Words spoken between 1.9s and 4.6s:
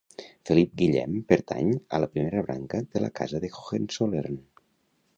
a la primera branca de la Casa de Hohenzollern.